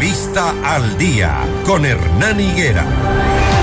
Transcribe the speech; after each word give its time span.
Entrevista 0.00 0.54
al 0.64 0.96
día 0.96 1.46
con 1.66 1.84
Hernán 1.84 2.40
Higuera. 2.40 3.59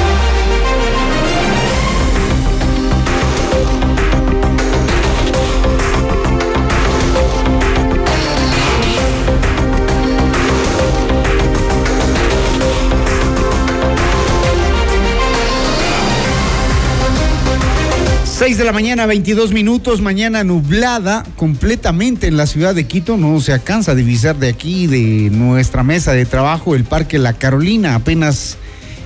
6 18.38 18.59
de 18.59 18.65
la 18.65 18.71
mañana, 18.71 19.07
22 19.07 19.51
minutos, 19.51 19.99
mañana 19.99 20.43
nublada 20.43 21.25
completamente 21.37 22.27
en 22.27 22.37
la 22.37 22.45
ciudad 22.45 22.75
de 22.75 22.86
Quito. 22.86 23.17
No 23.17 23.41
se 23.41 23.51
alcanza 23.51 23.93
a 23.93 23.95
divisar 23.95 24.37
de 24.37 24.47
aquí, 24.47 24.86
de 24.86 25.31
nuestra 25.31 25.81
mesa 25.81 26.13
de 26.13 26.23
trabajo, 26.27 26.75
el 26.75 26.83
Parque 26.83 27.18
La 27.18 27.33
Carolina, 27.33 27.95
apenas 27.95 28.57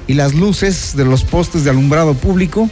y 0.06 0.16
las 0.16 0.34
luces 0.34 0.98
de 0.98 1.06
los 1.06 1.24
postes 1.24 1.64
de 1.64 1.70
alumbrado 1.70 2.14
público, 2.14 2.70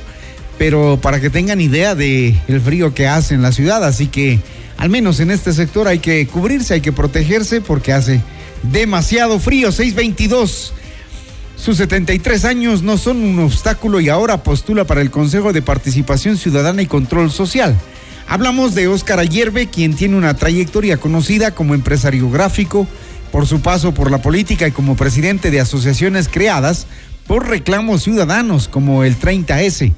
pero 0.57 0.99
para 1.01 1.21
que 1.21 1.29
tengan 1.29 1.61
idea 1.61 1.95
de 1.95 2.37
frío 2.65 2.93
que 2.93 3.07
hace 3.07 3.35
en 3.35 3.41
la 3.41 3.53
ciudad, 3.53 3.81
así 3.85 4.07
que 4.07 4.41
al 4.75 4.89
menos 4.89 5.21
en 5.21 5.31
este 5.31 5.53
sector 5.53 5.87
hay 5.87 5.99
que 5.99 6.27
cubrirse, 6.27 6.73
hay 6.73 6.81
que 6.81 6.91
protegerse 6.91 7.61
porque 7.61 7.93
hace 7.93 8.21
demasiado 8.63 9.39
frío. 9.39 9.71
622 9.71 10.73
sus 11.59 11.75
73 11.75 12.45
años 12.45 12.83
no 12.83 12.97
son 12.97 13.17
un 13.17 13.37
obstáculo 13.39 13.99
y 13.99 14.07
ahora 14.07 14.43
postula 14.43 14.85
para 14.85 15.01
el 15.01 15.11
Consejo 15.11 15.51
de 15.51 15.61
Participación 15.61 16.37
Ciudadana 16.37 16.81
y 16.81 16.85
Control 16.85 17.29
Social. 17.31 17.75
Hablamos 18.29 18.75
de 18.75 18.87
Óscar 18.87 19.19
Ayerbe, 19.19 19.67
quien 19.67 19.93
tiene 19.93 20.15
una 20.15 20.35
trayectoria 20.35 20.97
conocida 20.97 21.53
como 21.53 21.73
empresario 21.73 22.31
gráfico, 22.31 22.87
por 23.33 23.45
su 23.45 23.59
paso 23.59 23.93
por 23.93 24.09
la 24.09 24.21
política 24.21 24.69
y 24.69 24.71
como 24.71 24.95
presidente 24.95 25.51
de 25.51 25.59
asociaciones 25.59 26.29
creadas 26.29 26.87
por 27.27 27.49
reclamos 27.49 28.03
ciudadanos 28.03 28.69
como 28.69 29.03
el 29.03 29.19
30S. 29.19 29.93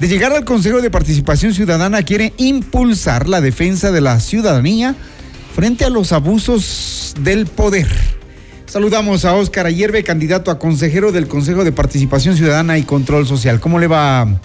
De 0.00 0.08
llegar 0.08 0.32
al 0.32 0.46
Consejo 0.46 0.80
de 0.80 0.90
Participación 0.90 1.52
Ciudadana 1.52 2.02
quiere 2.02 2.32
impulsar 2.38 3.28
la 3.28 3.42
defensa 3.42 3.92
de 3.92 4.00
la 4.00 4.20
ciudadanía 4.20 4.96
frente 5.54 5.84
a 5.84 5.90
los 5.90 6.12
abusos 6.12 7.14
del 7.20 7.46
poder. 7.46 8.13
Saludamos 8.74 9.24
a 9.24 9.36
Óscar 9.36 9.66
Ayerbe, 9.66 10.02
candidato 10.02 10.50
a 10.50 10.58
consejero 10.58 11.12
del 11.12 11.28
Consejo 11.28 11.62
de 11.62 11.70
Participación 11.70 12.36
Ciudadana 12.36 12.76
y 12.76 12.82
Control 12.82 13.24
Social. 13.24 13.60
¿Cómo 13.60 13.78
le 13.78 13.86
va, 13.86 14.40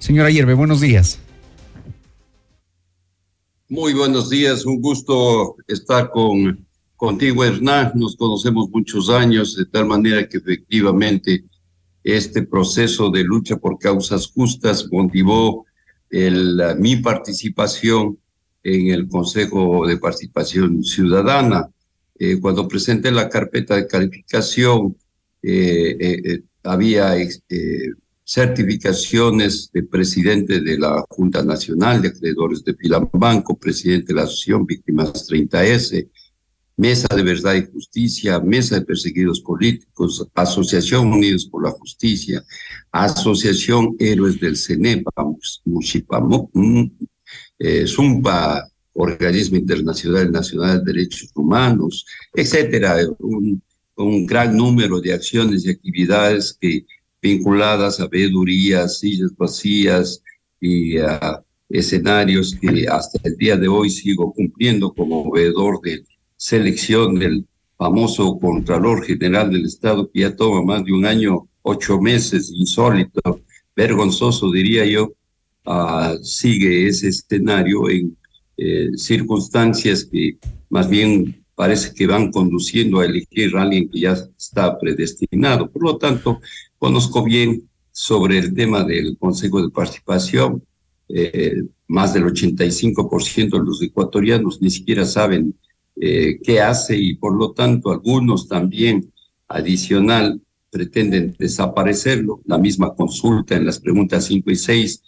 señor 0.00 0.26
Ayerbe? 0.26 0.54
Buenos 0.54 0.80
días. 0.80 1.20
Muy 3.68 3.94
buenos 3.94 4.30
días, 4.30 4.66
un 4.66 4.82
gusto 4.82 5.54
estar 5.68 6.10
con, 6.10 6.66
contigo, 6.96 7.44
Hernán. 7.44 7.92
Nos 7.94 8.16
conocemos 8.16 8.68
muchos 8.68 9.08
años, 9.08 9.54
de 9.54 9.66
tal 9.66 9.86
manera 9.86 10.28
que 10.28 10.38
efectivamente 10.38 11.44
este 12.02 12.42
proceso 12.42 13.10
de 13.10 13.22
lucha 13.22 13.58
por 13.58 13.78
causas 13.78 14.26
justas 14.26 14.88
motivó 14.90 15.66
mi 16.10 16.96
participación 16.96 18.18
en 18.64 18.88
el 18.88 19.06
Consejo 19.06 19.86
de 19.86 19.98
Participación 19.98 20.82
Ciudadana. 20.82 21.70
Eh, 22.18 22.38
cuando 22.40 22.68
presenté 22.68 23.10
la 23.10 23.28
carpeta 23.28 23.76
de 23.76 23.86
calificación, 23.86 24.96
eh, 25.42 25.96
eh, 26.00 26.42
había 26.62 27.16
certificaciones 28.24 29.70
de 29.72 29.82
presidente 29.82 30.60
de 30.60 30.78
la 30.78 31.04
Junta 31.08 31.42
Nacional 31.42 32.00
de 32.00 32.08
Acreedores 32.08 32.62
de 32.64 32.74
Filambanco, 32.74 33.58
presidente 33.58 34.08
de 34.08 34.14
la 34.14 34.22
Asociación 34.22 34.64
Víctimas 34.66 35.28
30S, 35.28 36.08
Mesa 36.76 37.08
de 37.14 37.22
Verdad 37.22 37.54
y 37.54 37.66
Justicia, 37.66 38.38
Mesa 38.40 38.76
de 38.76 38.86
Perseguidos 38.86 39.40
Políticos, 39.40 40.26
Asociación 40.34 41.12
Unidos 41.12 41.46
por 41.46 41.64
la 41.64 41.70
Justicia, 41.70 42.42
Asociación 42.92 43.96
Héroes 43.98 44.38
del 44.38 44.56
CENEPA, 44.56 45.10
Mushipamo, 45.64 46.50
Zumba 47.86 48.71
Organismo 48.94 49.56
Internacional 49.56 50.30
Nacional 50.30 50.84
de 50.84 50.92
Derechos 50.92 51.30
Humanos, 51.34 52.04
etcétera, 52.34 52.96
un, 53.18 53.62
un 53.96 54.26
gran 54.26 54.56
número 54.56 55.00
de 55.00 55.12
acciones 55.12 55.64
y 55.64 55.70
actividades 55.70 56.56
que 56.60 56.84
vinculadas 57.20 58.00
a 58.00 58.08
veedurías, 58.08 58.98
sillas 58.98 59.34
vacías 59.36 60.22
y 60.60 60.98
a 60.98 61.42
escenarios 61.68 62.54
que 62.60 62.86
hasta 62.86 63.18
el 63.24 63.36
día 63.36 63.56
de 63.56 63.68
hoy 63.68 63.88
sigo 63.88 64.32
cumpliendo 64.32 64.92
como 64.92 65.30
veedor 65.30 65.80
de 65.80 66.04
selección 66.36 67.14
del 67.14 67.46
famoso 67.78 68.38
Contralor 68.38 69.04
General 69.04 69.50
del 69.50 69.64
Estado 69.64 70.10
que 70.10 70.20
ya 70.20 70.36
toma 70.36 70.62
más 70.62 70.84
de 70.84 70.92
un 70.92 71.06
año, 71.06 71.48
ocho 71.62 72.00
meses, 72.00 72.50
insólito, 72.54 73.40
vergonzoso 73.74 74.50
diría 74.50 74.84
yo, 74.84 75.12
uh, 75.66 76.22
sigue 76.22 76.88
ese 76.88 77.08
escenario 77.08 77.88
en 77.88 78.16
eh, 78.64 78.90
circunstancias 78.96 80.04
que 80.04 80.38
más 80.70 80.88
bien 80.88 81.44
parece 81.56 81.92
que 81.92 82.06
van 82.06 82.30
conduciendo 82.30 83.00
a 83.00 83.04
elegir 83.04 83.56
a 83.56 83.62
alguien 83.62 83.88
que 83.88 84.00
ya 84.00 84.12
está 84.38 84.78
predestinado. 84.78 85.68
Por 85.68 85.82
lo 85.82 85.96
tanto, 85.98 86.40
conozco 86.78 87.24
bien 87.24 87.68
sobre 87.90 88.38
el 88.38 88.54
tema 88.54 88.84
del 88.84 89.18
Consejo 89.18 89.60
de 89.60 89.70
Participación. 89.70 90.62
Eh, 91.08 91.64
más 91.88 92.14
del 92.14 92.24
85% 92.24 93.58
de 93.58 93.64
los 93.64 93.82
ecuatorianos 93.82 94.62
ni 94.62 94.70
siquiera 94.70 95.04
saben 95.04 95.54
eh, 95.96 96.38
qué 96.42 96.60
hace 96.60 96.96
y 96.96 97.16
por 97.16 97.34
lo 97.36 97.52
tanto 97.52 97.90
algunos 97.90 98.46
también 98.46 99.12
adicional 99.48 100.40
pretenden 100.70 101.34
desaparecerlo. 101.36 102.40
La 102.44 102.58
misma 102.58 102.94
consulta 102.94 103.56
en 103.56 103.66
las 103.66 103.80
preguntas 103.80 104.24
5 104.26 104.50
y 104.52 104.56
6 104.56 105.02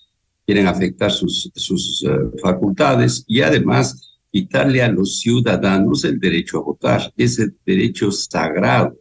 quieren 0.47 0.67
afectar 0.67 1.11
sus, 1.11 1.51
sus 1.55 2.05
eh, 2.05 2.11
facultades 2.43 3.25
y 3.27 3.41
además 3.41 4.19
quitarle 4.31 4.83
a 4.83 4.91
los 4.91 5.21
ciudadanos 5.21 6.05
el 6.05 6.19
derecho 6.19 6.59
a 6.59 6.63
votar, 6.63 7.13
ese 7.17 7.51
derecho 7.65 8.11
sagrado 8.11 8.97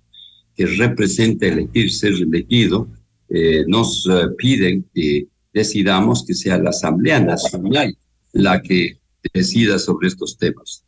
que 0.55 0.65
representa 0.67 1.47
elegir, 1.47 1.91
ser 1.91 2.13
elegido, 2.13 2.87
eh, 3.29 3.63
nos 3.67 4.07
eh, 4.07 4.27
piden 4.37 4.85
que 4.93 5.27
decidamos 5.51 6.23
que 6.25 6.35
sea 6.35 6.57
la 6.59 6.69
Asamblea 6.69 7.19
Nacional 7.19 7.97
la 8.31 8.61
que 8.61 8.99
decida 9.33 9.79
sobre 9.79 10.07
estos 10.07 10.37
temas. 10.37 10.83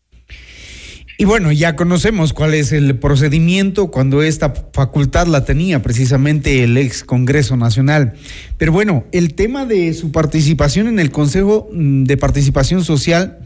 Y 1.17 1.23
bueno, 1.23 1.53
ya 1.53 1.77
conocemos 1.77 2.33
cuál 2.33 2.53
es 2.53 2.73
el 2.73 2.99
procedimiento 2.99 3.89
cuando 3.89 4.21
esta 4.21 4.53
facultad 4.73 5.27
la 5.27 5.45
tenía 5.45 5.81
precisamente 5.81 6.63
el 6.63 6.75
ex 6.77 7.05
Congreso 7.05 7.55
Nacional. 7.55 8.15
Pero 8.57 8.73
bueno, 8.73 9.05
el 9.13 9.33
tema 9.33 9.65
de 9.65 9.93
su 9.93 10.11
participación 10.11 10.87
en 10.87 10.99
el 10.99 11.11
Consejo 11.11 11.69
mm, 11.71 12.03
de 12.03 12.17
Participación 12.17 12.83
Social 12.83 13.39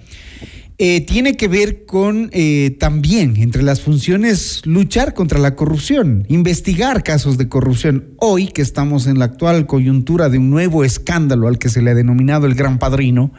eh, 0.79 1.02
tiene 1.02 1.38
que 1.38 1.47
ver 1.47 1.85
con 1.85 2.31
eh, 2.34 2.75
también, 2.79 3.38
entre 3.38 3.62
las 3.62 3.81
funciones, 3.81 4.62
luchar 4.66 5.13
contra 5.13 5.38
la 5.38 5.56
corrupción, 5.56 6.25
investigar 6.28 7.03
casos 7.03 7.38
de 7.38 7.50
corrupción. 7.50 8.16
Hoy 8.18 8.47
que 8.47 8.63
estamos 8.63 9.06
en 9.06 9.19
la 9.19 9.25
actual 9.25 9.68
coyuntura 9.68 10.29
de 10.29 10.40
un 10.40 10.50
nuevo 10.50 10.84
escándalo 10.84 11.47
al 11.47 11.59
que 11.59 11.69
se 11.69 11.84
le 11.84 11.91
ha 11.91 11.96
denominado 11.96 12.47
el 12.47 12.56
Gran 12.56 12.79
Padrino, 12.79 13.31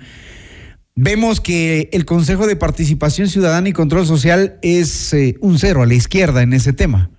Vemos 1.02 1.40
que 1.40 1.88
el 1.92 2.04
Consejo 2.04 2.46
de 2.46 2.56
Participación 2.56 3.26
Ciudadana 3.26 3.70
y 3.70 3.72
Control 3.72 4.04
Social 4.04 4.58
es 4.60 5.14
eh, 5.14 5.34
un 5.40 5.58
cero 5.58 5.80
a 5.80 5.86
la 5.86 5.94
izquierda 5.94 6.42
en 6.42 6.52
ese 6.52 6.74
tema. 6.74 7.10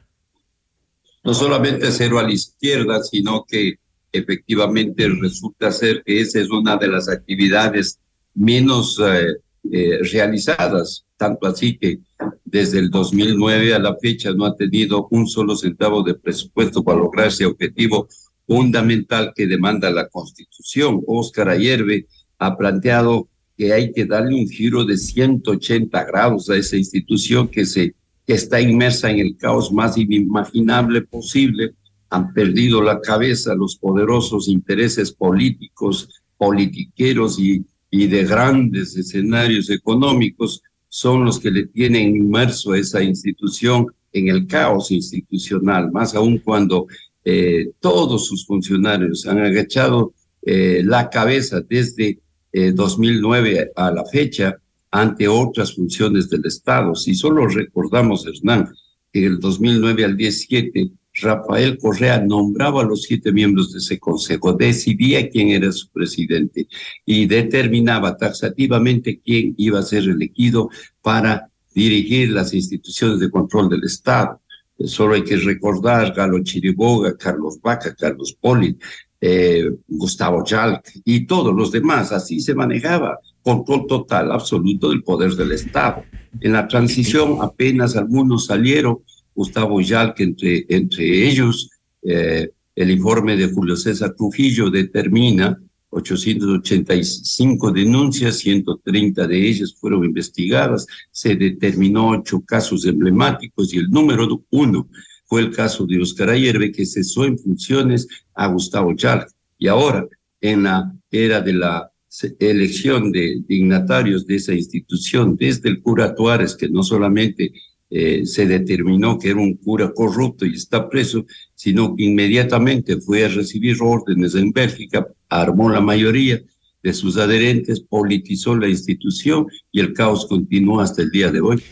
No 1.23 1.33
solamente 1.33 1.91
cero 1.91 2.19
a 2.19 2.23
la 2.23 2.31
izquierda, 2.31 3.01
sino 3.01 3.43
que 3.43 3.79
efectivamente 4.11 5.09
resulta 5.19 5.71
ser 5.71 6.03
que 6.05 6.21
esa 6.21 6.39
es 6.39 6.51
una 6.51 6.77
de 6.77 6.89
las 6.89 7.09
actividades 7.09 7.99
menos 8.35 9.01
eh, 9.03 9.37
eh, 9.71 9.97
realizadas, 10.13 11.03
tanto 11.17 11.47
así 11.47 11.75
que 11.75 12.01
desde 12.45 12.77
el 12.77 12.91
2009 12.91 13.73
a 13.73 13.79
la 13.79 13.95
fecha 13.95 14.31
no 14.31 14.45
ha 14.45 14.55
tenido 14.55 15.07
un 15.09 15.27
solo 15.27 15.55
centavo 15.55 16.03
de 16.03 16.13
presupuesto 16.13 16.83
para 16.83 16.99
lograr 16.99 17.29
ese 17.29 17.47
objetivo 17.47 18.07
fundamental 18.45 19.33
que 19.35 19.47
demanda 19.47 19.89
la 19.89 20.07
Constitución. 20.07 21.01
Óscar 21.07 21.49
Ayerbe 21.49 22.05
ha 22.37 22.55
planteado 22.55 23.27
que 23.61 23.71
hay 23.71 23.91
que 23.91 24.05
darle 24.05 24.33
un 24.33 24.49
giro 24.49 24.83
de 24.83 24.97
180 24.97 26.03
grados 26.05 26.49
a 26.49 26.55
esa 26.55 26.77
institución 26.77 27.47
que, 27.47 27.63
se, 27.63 27.93
que 28.25 28.33
está 28.33 28.59
inmersa 28.59 29.11
en 29.11 29.19
el 29.19 29.37
caos 29.37 29.71
más 29.71 29.99
inimaginable 29.99 31.03
posible. 31.03 31.75
Han 32.09 32.33
perdido 32.33 32.81
la 32.81 32.99
cabeza 32.99 33.53
los 33.53 33.75
poderosos 33.75 34.47
intereses 34.47 35.11
políticos, 35.11 36.23
politiqueros 36.39 37.37
y, 37.37 37.63
y 37.91 38.07
de 38.07 38.25
grandes 38.25 38.97
escenarios 38.97 39.69
económicos 39.69 40.63
son 40.89 41.23
los 41.23 41.39
que 41.39 41.51
le 41.51 41.67
tienen 41.67 42.15
inmerso 42.15 42.71
a 42.71 42.79
esa 42.79 43.03
institución 43.03 43.85
en 44.11 44.29
el 44.29 44.47
caos 44.47 44.89
institucional, 44.89 45.91
más 45.91 46.15
aún 46.15 46.39
cuando 46.39 46.87
eh, 47.23 47.69
todos 47.79 48.25
sus 48.25 48.43
funcionarios 48.43 49.27
han 49.27 49.37
agachado 49.37 50.15
eh, 50.41 50.81
la 50.83 51.11
cabeza 51.11 51.61
desde 51.61 52.21
2009 52.53 53.59
eh, 53.59 53.71
a 53.75 53.91
la 53.91 54.05
fecha 54.05 54.57
ante 54.91 55.27
otras 55.27 55.75
funciones 55.75 56.29
del 56.29 56.45
Estado. 56.45 56.95
Si 56.95 57.15
solo 57.15 57.47
recordamos, 57.47 58.25
Hernán, 58.27 58.69
en 59.13 59.23
el 59.23 59.39
2009 59.39 60.05
al 60.05 60.17
17, 60.17 60.91
Rafael 61.13 61.77
Correa 61.77 62.21
nombraba 62.21 62.81
a 62.81 62.85
los 62.85 63.03
siete 63.03 63.31
miembros 63.31 63.73
de 63.73 63.79
ese 63.79 63.99
consejo, 63.99 64.53
decidía 64.53 65.29
quién 65.29 65.49
era 65.49 65.71
su 65.71 65.89
presidente 65.89 66.67
y 67.05 67.25
determinaba 67.25 68.15
taxativamente 68.15 69.19
quién 69.23 69.53
iba 69.57 69.79
a 69.79 69.83
ser 69.83 70.03
elegido 70.03 70.69
para 71.01 71.49
dirigir 71.73 72.31
las 72.31 72.53
instituciones 72.53 73.19
de 73.19 73.29
control 73.29 73.69
del 73.69 73.83
Estado. 73.83 74.41
Solo 74.85 75.15
hay 75.15 75.23
que 75.23 75.37
recordar 75.37 76.13
Galo 76.13 76.41
Chiriboga, 76.43 77.15
Carlos 77.17 77.59
Vaca, 77.61 77.93
Carlos 77.93 78.35
Poli, 78.39 78.77
eh, 79.21 79.69
Gustavo 79.87 80.43
Jalk 80.45 80.83
y 81.05 81.25
todos 81.27 81.55
los 81.55 81.71
demás. 81.71 82.11
Así 82.11 82.39
se 82.39 82.55
manejaba 82.55 83.19
control 83.43 83.85
total, 83.87 84.31
absoluto 84.31 84.89
del 84.89 85.03
poder 85.03 85.35
del 85.35 85.51
Estado. 85.51 86.03
En 86.39 86.53
la 86.53 86.67
transición 86.67 87.37
apenas 87.41 87.95
algunos 87.95 88.47
salieron, 88.47 88.99
Gustavo 89.35 89.79
Jalk 89.81 90.19
entre, 90.19 90.65
entre 90.69 91.27
ellos, 91.27 91.69
eh, 92.01 92.49
el 92.75 92.91
informe 92.91 93.37
de 93.37 93.47
Julio 93.47 93.75
César 93.75 94.15
Trujillo 94.15 94.69
determina 94.69 95.57
885 95.91 97.71
denuncias, 97.71 98.37
130 98.37 99.27
de 99.27 99.49
ellas 99.49 99.75
fueron 99.77 100.05
investigadas, 100.05 100.87
se 101.11 101.35
determinó 101.35 102.09
ocho 102.11 102.41
casos 102.41 102.85
emblemáticos 102.85 103.73
y 103.73 103.77
el 103.77 103.89
número 103.89 104.41
uno 104.51 104.87
fue 105.31 105.39
el 105.39 105.51
caso 105.51 105.85
de 105.85 105.97
Oscar 106.01 106.29
Ayerbe, 106.29 106.73
que 106.73 106.85
cesó 106.85 107.23
en 107.23 107.39
funciones 107.39 108.05
a 108.33 108.47
Gustavo 108.47 108.93
Jalk. 108.97 109.29
Y 109.57 109.69
ahora, 109.69 110.05
en 110.41 110.63
la 110.63 110.93
era 111.09 111.39
de 111.39 111.53
la 111.53 111.89
elección 112.37 113.13
de 113.13 113.41
dignatarios 113.47 114.27
de 114.27 114.35
esa 114.35 114.53
institución, 114.53 115.37
desde 115.37 115.69
el 115.69 115.81
cura 115.81 116.13
Tuárez, 116.13 116.53
que 116.53 116.67
no 116.67 116.83
solamente 116.83 117.53
eh, 117.89 118.25
se 118.25 118.45
determinó 118.45 119.17
que 119.17 119.29
era 119.29 119.39
un 119.39 119.55
cura 119.55 119.93
corrupto 119.93 120.45
y 120.45 120.55
está 120.55 120.89
preso, 120.89 121.25
sino 121.55 121.95
que 121.95 122.03
inmediatamente 122.03 122.99
fue 122.99 123.23
a 123.23 123.29
recibir 123.29 123.77
órdenes 123.79 124.35
en 124.35 124.51
Bélgica, 124.51 125.07
armó 125.29 125.69
la 125.69 125.79
mayoría 125.79 126.41
de 126.83 126.93
sus 126.93 127.15
adherentes, 127.15 127.79
politizó 127.79 128.57
la 128.57 128.67
institución 128.67 129.47
y 129.71 129.79
el 129.79 129.93
caos 129.93 130.25
continuó 130.25 130.81
hasta 130.81 131.03
el 131.03 131.09
día 131.09 131.31
de 131.31 131.39
hoy. 131.39 131.63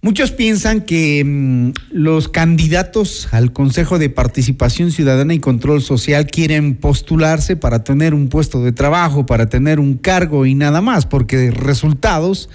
Muchos 0.00 0.30
piensan 0.30 0.82
que 0.82 1.24
mm, 1.24 1.72
los 1.90 2.28
candidatos 2.28 3.28
al 3.32 3.52
Consejo 3.52 3.98
de 3.98 4.10
Participación 4.10 4.92
Ciudadana 4.92 5.34
y 5.34 5.40
Control 5.40 5.82
Social 5.82 6.26
quieren 6.26 6.76
postularse 6.76 7.56
para 7.56 7.82
tener 7.82 8.14
un 8.14 8.28
puesto 8.28 8.62
de 8.62 8.70
trabajo, 8.70 9.26
para 9.26 9.48
tener 9.48 9.80
un 9.80 9.96
cargo 9.96 10.46
y 10.46 10.54
nada 10.54 10.80
más, 10.80 11.06
porque 11.06 11.50
resultados 11.50 12.48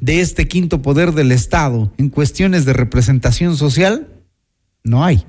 de 0.00 0.20
este 0.20 0.48
quinto 0.48 0.82
poder 0.82 1.12
del 1.12 1.30
Estado 1.30 1.92
en 1.98 2.08
cuestiones 2.08 2.64
de 2.64 2.72
representación 2.72 3.56
social 3.56 4.08
no 4.82 5.04
hay. 5.04 5.24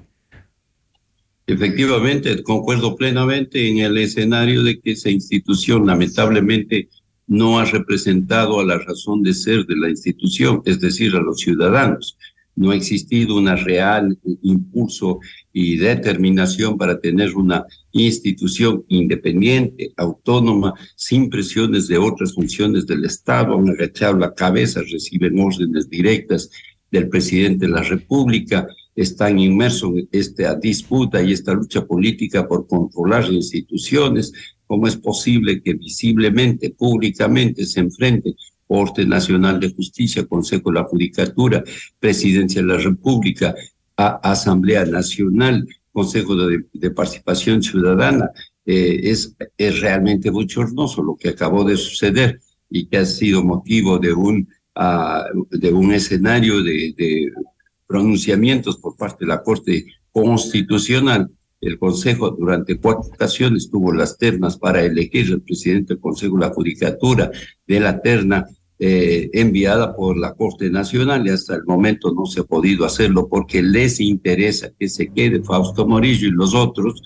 Efectivamente, 1.45 2.42
concuerdo 2.44 2.95
plenamente 2.95 3.68
en 3.68 3.80
el 3.80 3.98
escenario 3.98 4.63
de 4.63 4.80
que 4.80 4.92
esa 4.92 5.10
institución 5.10 5.86
lamentablemente 5.86 6.89
no 7.30 7.60
ha 7.60 7.66
representado 7.66 8.60
a 8.60 8.66
la 8.66 8.80
razón 8.80 9.22
de 9.22 9.36
ser 9.36 9.66
de 9.68 9.78
la 9.78 9.90
institución, 9.90 10.64
es 10.66 10.81
decir, 10.81 11.16
a 11.16 11.22
los 11.22 11.40
ciudadanos. 11.40 12.18
No 12.56 12.72
ha 12.72 12.76
existido 12.76 13.38
un 13.38 13.48
real 13.56 14.18
impulso 14.42 15.20
y 15.54 15.78
determinación 15.78 16.76
para 16.76 17.00
tener 17.00 17.36
una 17.36 17.66
institución 17.92 18.84
independiente, 18.88 19.94
autónoma, 19.96 20.74
sin 20.96 21.30
presiones 21.30 21.88
de 21.88 22.00
otras 22.00 22.34
funciones 22.34 22.88
del 22.88 23.06
Estado. 23.06 23.56
Han 23.56 23.70
agachado 23.70 24.18
la 24.18 24.34
cabeza, 24.34 24.82
reciben 24.82 25.40
órdenes 25.40 25.88
directas 25.88 26.50
del 26.92 27.10
presidente 27.10 27.68
de 27.68 27.74
la 27.74 27.84
República, 27.84 28.68
están 28.96 29.38
inmersos 29.38 29.92
en 29.96 30.10
esta 30.12 30.56
disputa 30.56 31.22
y 31.22 31.32
esta 31.32 31.54
lucha 31.54 31.86
política 31.86 32.48
por 32.48 32.68
controlar 32.68 33.32
instituciones, 33.32 34.34
¿Cómo 34.69 34.86
es 34.86 34.98
posible 34.98 35.63
que 35.63 35.74
visiblemente, 35.74 36.69
públicamente 36.69 37.66
se 37.66 37.80
enfrente 37.80 38.36
Corte 38.68 39.04
Nacional 39.04 39.60
de 39.60 39.74
Justicia, 39.74 40.27
Consejo 40.27 40.69
de 40.69 40.80
la 40.80 40.83
Judicatura, 40.83 41.63
Presidencia 42.00 42.62
de 42.62 42.68
la 42.68 42.77
República, 42.77 43.56
Asamblea 43.95 44.86
Nacional, 44.86 45.68
Consejo 45.92 46.36
de, 46.36 46.92
Participación 46.92 47.63
Ciudadana? 47.63 48.30
Eh, 48.63 49.00
es, 49.06 49.36
es 49.57 49.81
realmente 49.81 50.30
bochornoso 50.30 51.01
lo 51.01 51.15
que 51.15 51.30
acabó 51.30 51.63
de 51.63 51.75
suceder 51.75 52.39
y 52.69 52.86
que 52.86 52.98
ha 52.98 53.06
sido 53.07 53.44
motivo 53.44 53.98
de 53.98 54.13
un, 54.13 54.48
uh, 54.75 55.45
de 55.50 55.74
un 55.74 55.92
escenario 55.94 56.62
de 56.62 57.33
pronunciamientos 57.88 58.77
por 58.77 58.95
parte 58.95 59.25
de 59.25 59.30
la 59.30 59.42
Corte 59.42 59.88
Constitucional 60.12 61.27
el 61.62 61.78
Consejo 61.78 62.32
durante 62.32 62.80
cuatro 62.80 63.12
ocasiones 63.14 63.70
tuvo 63.70 63.94
las 63.94 64.18
ternas 64.18 64.58
para 64.58 64.84
elegir 64.84 65.28
el 65.32 65.42
presidente 65.42 65.94
del 65.94 66.02
Consejo 66.02 66.38
la 66.38 66.50
Judicatura 66.50 67.32
de 67.68 67.80
la 67.80 68.02
terna 68.02 68.46
eh, 68.82 69.30
enviada 69.34 69.94
por 69.94 70.18
la 70.18 70.34
Corte 70.36 70.70
Nacional 70.70 71.28
y 71.28 71.32
hasta 71.32 71.56
el 71.56 71.66
momento 71.66 72.14
no 72.14 72.26
se 72.26 72.42
ha 72.42 72.44
podido 72.44 72.86
hacerlo 72.86 73.28
porque 73.28 73.62
les 73.62 74.00
interesa 74.00 74.72
que 74.80 74.88
se 74.88 75.12
quede 75.12 75.44
Fausto 75.44 75.86
Morillo 75.86 76.30
y 76.30 76.32
los 76.32 76.56
otros 76.56 77.02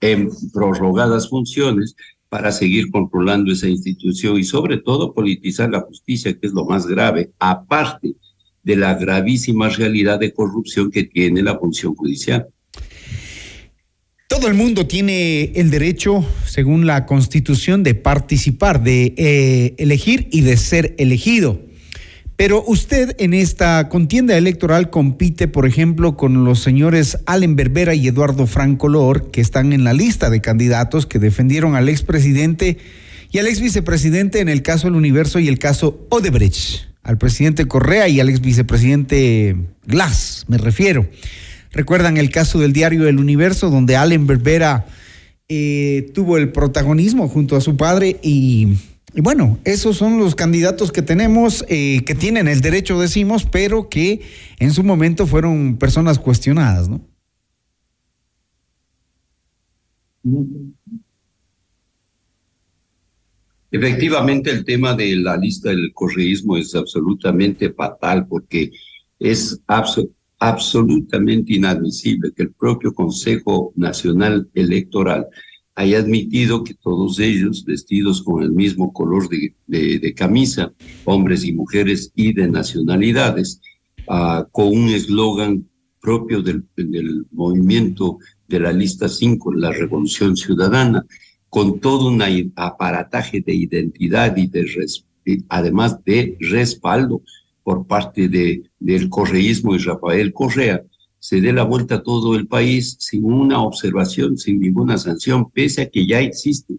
en 0.00 0.30
prorrogadas 0.52 1.28
funciones 1.28 1.96
para 2.28 2.52
seguir 2.52 2.92
controlando 2.92 3.50
esa 3.50 3.68
institución 3.68 4.38
y 4.38 4.44
sobre 4.44 4.78
todo 4.78 5.12
politizar 5.12 5.70
la 5.70 5.80
justicia, 5.80 6.32
que 6.38 6.46
es 6.46 6.52
lo 6.52 6.64
más 6.64 6.86
grave, 6.86 7.32
aparte 7.40 8.14
de 8.62 8.76
la 8.76 8.94
gravísima 8.94 9.68
realidad 9.68 10.20
de 10.20 10.32
corrupción 10.32 10.92
que 10.92 11.04
tiene 11.04 11.42
la 11.42 11.58
función 11.58 11.96
judicial. 11.96 12.46
Todo 14.30 14.46
el 14.46 14.54
mundo 14.54 14.86
tiene 14.86 15.50
el 15.56 15.72
derecho, 15.72 16.24
según 16.46 16.86
la 16.86 17.04
Constitución, 17.04 17.82
de 17.82 17.96
participar, 17.96 18.80
de 18.80 19.12
eh, 19.16 19.74
elegir 19.76 20.28
y 20.30 20.42
de 20.42 20.56
ser 20.56 20.94
elegido. 20.98 21.60
Pero 22.36 22.62
usted 22.64 23.16
en 23.18 23.34
esta 23.34 23.88
contienda 23.88 24.38
electoral 24.38 24.88
compite, 24.88 25.48
por 25.48 25.66
ejemplo, 25.66 26.16
con 26.16 26.44
los 26.44 26.60
señores 26.60 27.18
Allen 27.26 27.56
Berbera 27.56 27.96
y 27.96 28.06
Eduardo 28.06 28.46
Francolor, 28.46 29.32
que 29.32 29.40
están 29.40 29.72
en 29.72 29.82
la 29.82 29.94
lista 29.94 30.30
de 30.30 30.40
candidatos 30.40 31.06
que 31.06 31.18
defendieron 31.18 31.74
al 31.74 31.88
expresidente 31.88 32.78
y 33.32 33.38
al 33.38 33.48
ex 33.48 33.60
vicepresidente 33.60 34.38
en 34.38 34.48
el 34.48 34.62
caso 34.62 34.86
del 34.86 34.94
Universo 34.94 35.40
y 35.40 35.48
el 35.48 35.58
caso 35.58 36.06
Odebrecht, 36.08 36.84
al 37.02 37.18
presidente 37.18 37.66
Correa 37.66 38.06
y 38.06 38.20
al 38.20 38.28
ex 38.28 38.40
vicepresidente 38.40 39.56
Glass, 39.86 40.44
me 40.46 40.56
refiero. 40.56 41.08
Recuerdan 41.72 42.16
el 42.16 42.30
caso 42.30 42.58
del 42.58 42.72
diario 42.72 43.06
El 43.06 43.18
Universo, 43.18 43.70
donde 43.70 43.96
Allen 43.96 44.26
Berbera 44.26 44.86
eh, 45.48 46.10
tuvo 46.14 46.36
el 46.36 46.50
protagonismo 46.52 47.28
junto 47.28 47.56
a 47.56 47.60
su 47.60 47.76
padre 47.76 48.18
y, 48.22 48.76
bueno, 49.14 49.58
esos 49.64 49.96
son 49.96 50.18
los 50.18 50.34
candidatos 50.34 50.92
que 50.92 51.02
tenemos, 51.02 51.64
eh, 51.68 52.02
que 52.04 52.14
tienen 52.14 52.48
el 52.48 52.60
derecho, 52.60 53.00
decimos, 53.00 53.46
pero 53.50 53.88
que 53.88 54.20
en 54.58 54.72
su 54.72 54.82
momento 54.82 55.26
fueron 55.26 55.76
personas 55.76 56.18
cuestionadas, 56.18 56.88
¿no? 56.88 57.00
Efectivamente, 63.70 64.50
el 64.50 64.64
tema 64.64 64.94
de 64.94 65.16
la 65.16 65.36
lista 65.36 65.70
del 65.70 65.92
correísmo 65.94 66.56
es 66.56 66.74
absolutamente 66.74 67.72
fatal 67.72 68.26
porque 68.26 68.70
es 69.18 69.60
absolutamente 69.66 70.19
absolutamente 70.40 71.54
inadmisible 71.54 72.32
que 72.34 72.44
el 72.44 72.52
propio 72.52 72.92
Consejo 72.92 73.72
Nacional 73.76 74.48
Electoral 74.54 75.26
haya 75.74 75.98
admitido 75.98 76.64
que 76.64 76.74
todos 76.74 77.18
ellos, 77.20 77.64
vestidos 77.64 78.22
con 78.22 78.42
el 78.42 78.50
mismo 78.50 78.92
color 78.92 79.28
de, 79.28 79.54
de, 79.66 80.14
camisa, 80.14 80.72
hombres 81.04 81.44
y 81.44 81.52
mujeres 81.52 82.10
y 82.14 82.32
de 82.32 82.48
nacionalidades, 82.48 83.60
uh, 84.08 84.44
con 84.50 84.68
un 84.68 84.88
eslogan 84.88 85.68
propio 86.00 86.42
del, 86.42 86.64
del, 86.74 87.26
movimiento 87.30 88.18
de 88.48 88.60
la 88.60 88.72
lista 88.72 89.08
5, 89.08 89.52
la 89.54 89.70
Revolución 89.70 90.36
Ciudadana, 90.36 91.04
con 91.48 91.80
todo 91.80 92.08
un 92.08 92.22
aparataje 92.56 93.40
de 93.40 93.54
identidad 93.54 94.36
y 94.36 94.46
de 94.46 94.66
además 95.48 96.02
de 96.04 96.36
respaldo 96.40 97.22
por 97.62 97.86
parte 97.86 98.28
de, 98.28 98.62
del 98.78 99.08
correísmo 99.08 99.74
y 99.74 99.78
Rafael 99.78 100.32
Correa, 100.32 100.82
se 101.18 101.40
dé 101.40 101.52
la 101.52 101.64
vuelta 101.64 101.96
a 101.96 102.02
todo 102.02 102.34
el 102.34 102.46
país 102.46 102.96
sin 102.98 103.24
una 103.24 103.62
observación, 103.62 104.38
sin 104.38 104.58
ninguna 104.58 104.96
sanción, 104.96 105.50
pese 105.50 105.82
a 105.82 105.90
que 105.90 106.06
ya 106.06 106.20
existe 106.20 106.74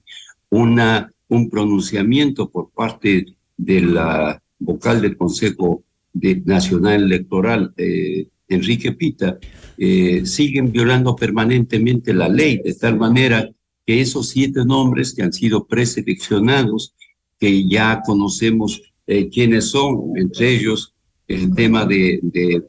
una, 0.49 1.13
un 1.27 1.49
pronunciamiento 1.49 2.49
por 2.49 2.71
parte 2.71 3.35
de 3.55 3.81
la 3.81 4.41
vocal 4.59 5.01
del 5.01 5.15
Consejo 5.15 5.83
de 6.11 6.41
Nacional 6.43 7.03
Electoral, 7.03 7.73
eh, 7.77 8.27
Enrique 8.49 8.91
Pita, 8.91 9.37
eh, 9.77 10.25
siguen 10.25 10.71
violando 10.71 11.15
permanentemente 11.15 12.13
la 12.13 12.27
ley, 12.27 12.61
de 12.63 12.73
tal 12.73 12.97
manera 12.97 13.49
que 13.85 14.01
esos 14.01 14.29
siete 14.29 14.65
nombres 14.65 15.13
que 15.13 15.23
han 15.23 15.33
sido 15.33 15.65
preseleccionados, 15.65 16.93
que 17.39 17.67
ya 17.67 18.01
conocemos 18.05 18.90
eh, 19.19 19.61
son, 19.61 20.13
entre 20.15 20.55
ellos 20.55 20.93
el 21.27 21.53
tema 21.53 21.85
de, 21.85 22.19
de, 22.23 22.61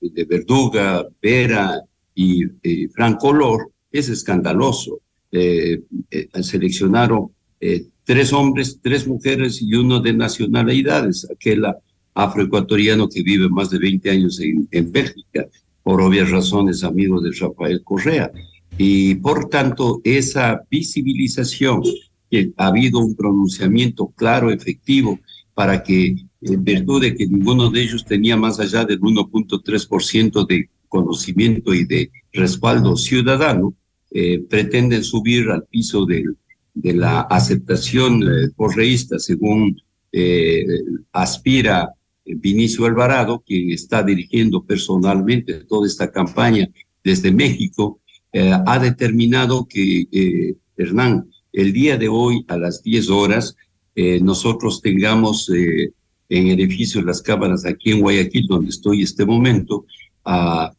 de 0.00 0.24
Verduga, 0.24 1.06
Vera 1.22 1.80
y 2.14 2.44
Franco 2.88 3.32
Lor 3.32 3.70
es 3.90 4.08
escandaloso. 4.08 5.00
seleccionaron 6.42 7.30
tres 8.04 8.32
hombres, 8.32 8.78
tres 8.82 9.06
mujeres 9.06 9.62
y 9.62 9.74
uno 9.74 10.00
de 10.00 10.12
nacionalidades, 10.12 11.26
aquel 11.30 11.64
afroecuatoriano 12.14 13.08
que 13.08 13.22
vive 13.22 13.48
más 13.48 13.70
de 13.70 13.78
20 13.78 14.10
años 14.10 14.40
en, 14.40 14.66
en 14.70 14.90
Bélgica, 14.90 15.46
por 15.82 16.00
obvias 16.02 16.30
razones 16.30 16.84
amigo 16.84 17.20
de 17.20 17.30
Rafael 17.32 17.82
Correa. 17.84 18.30
Y 18.76 19.14
por 19.16 19.48
tanto, 19.48 20.00
esa 20.04 20.62
visibilización, 20.70 21.82
que 22.30 22.52
ha 22.56 22.66
habido 22.66 22.98
un 22.98 23.14
pronunciamiento 23.14 24.08
claro, 24.16 24.50
efectivo, 24.50 25.18
para 25.58 25.82
que, 25.82 26.14
en 26.40 26.62
virtud 26.62 27.02
de 27.02 27.16
que 27.16 27.26
ninguno 27.26 27.68
de 27.68 27.82
ellos 27.82 28.04
tenía 28.04 28.36
más 28.36 28.60
allá 28.60 28.84
del 28.84 29.00
1.3% 29.00 30.46
de 30.46 30.70
conocimiento 30.86 31.74
y 31.74 31.84
de 31.84 32.12
respaldo 32.32 32.94
ciudadano, 32.94 33.74
eh, 34.12 34.38
pretenden 34.48 35.02
subir 35.02 35.50
al 35.50 35.64
piso 35.64 36.06
del, 36.06 36.36
de 36.74 36.94
la 36.94 37.22
aceptación 37.22 38.22
eh, 38.22 38.50
correísta, 38.54 39.18
según 39.18 39.82
eh, 40.12 40.64
aspira 41.10 41.92
Vinicio 42.24 42.86
Alvarado, 42.86 43.42
quien 43.44 43.72
está 43.72 44.04
dirigiendo 44.04 44.62
personalmente 44.62 45.64
toda 45.64 45.88
esta 45.88 46.12
campaña 46.12 46.68
desde 47.02 47.32
México, 47.32 48.00
eh, 48.32 48.52
ha 48.64 48.78
determinado 48.78 49.66
que, 49.66 50.06
eh, 50.12 50.54
Hernán, 50.76 51.28
el 51.52 51.72
día 51.72 51.96
de 51.96 52.06
hoy 52.06 52.44
a 52.46 52.56
las 52.56 52.80
10 52.84 53.10
horas, 53.10 53.56
eh, 54.00 54.20
nosotros 54.20 54.80
tengamos 54.80 55.50
en 55.50 56.46
el 56.46 56.60
edificio 56.60 57.00
de 57.00 57.06
las 57.08 57.20
cámaras 57.20 57.64
aquí 57.64 57.90
en 57.90 58.00
Guayaquil, 58.00 58.46
donde 58.46 58.70
estoy 58.70 59.02
este 59.02 59.26
momento, 59.26 59.86
a, 60.24 60.72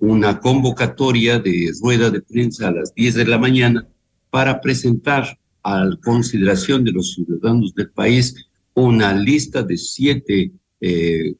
una 0.00 0.40
convocatoria 0.40 1.38
de 1.38 1.70
rueda 1.80 2.10
de 2.10 2.20
prensa 2.20 2.66
a 2.66 2.72
las 2.72 2.92
10 2.96 3.14
de 3.14 3.26
la 3.26 3.38
mañana 3.38 3.86
para 4.28 4.60
presentar 4.60 5.38
a 5.62 5.84
la 5.84 5.96
consideración 5.98 6.82
de 6.82 6.90
los 6.90 7.14
ciudadanos 7.14 7.72
del 7.72 7.90
país 7.90 8.34
una 8.74 9.14
lista 9.14 9.62
de 9.62 9.76
siete 9.76 10.50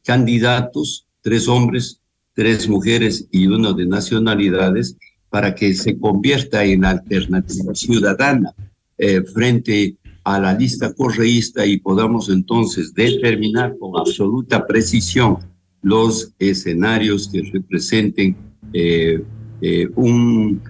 candidatos, 0.05 1.09
tres 1.21 1.49
hombres, 1.49 2.00
tres 2.33 2.69
mujeres 2.69 3.26
y 3.33 3.49
uno 3.49 3.73
de 3.73 3.87
nacionalidades, 3.87 4.97
para 5.31 5.55
que 5.55 5.75
se 5.75 5.99
convierta 5.99 6.64
en 6.64 6.85
alternativa 6.85 7.75
ciudadana 7.75 8.55
eh, 8.99 9.23
frente 9.23 9.97
a 10.26 10.40
la 10.40 10.52
lista 10.52 10.92
correísta 10.92 11.64
y 11.64 11.78
podamos 11.78 12.28
entonces 12.30 12.92
determinar 12.92 13.76
con 13.78 13.97
absoluta 13.97 14.66
precisión 14.66 15.38
los 15.83 16.33
escenarios 16.40 17.28
que 17.28 17.42
representen 17.42 18.37
eh, 18.73 19.23
eh, 19.61 19.88
un 19.95 20.61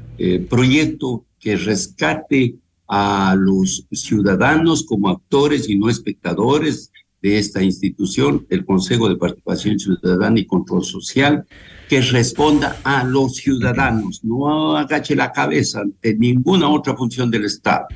proyecto 0.51 1.25
que 1.41 1.57
rescate 1.57 2.57
a 2.87 3.35
los 3.39 3.87
ciudadanos 3.93 4.85
como 4.85 5.09
actores 5.09 5.71
y 5.71 5.79
no 5.79 5.89
espectadores 5.89 6.91
de 7.23 7.39
esta 7.39 7.63
institución, 7.63 8.47
el 8.51 8.65
Consejo 8.65 9.09
de 9.09 9.17
Participación 9.17 9.79
Ciudadana 9.79 10.39
y 10.39 10.47
Control 10.47 10.85
Social, 10.85 11.47
que 11.89 12.01
responda 12.03 12.79
a 12.85 13.05
los 13.05 13.37
ciudadanos, 13.37 14.23
no 14.23 14.77
agache 14.77 15.17
la 15.17 15.33
cabeza 15.33 15.81
ante 15.81 16.15
ninguna 16.15 16.69
otra 16.69 16.95
función 16.95 17.31
del 17.31 17.47
Estado. 17.47 17.87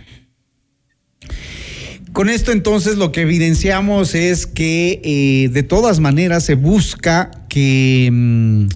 Con 2.12 2.28
esto 2.28 2.52
entonces 2.52 2.96
lo 2.96 3.12
que 3.12 3.22
evidenciamos 3.22 4.14
es 4.14 4.46
que 4.46 5.00
eh, 5.04 5.48
de 5.48 5.62
todas 5.62 6.00
maneras 6.00 6.44
se 6.44 6.54
busca 6.54 7.30
que 7.48 8.08
mm, 8.10 8.66